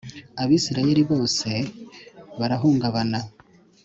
Abisirayeli 0.41 1.01
bose 1.11 1.49
barahungabana 2.39 3.19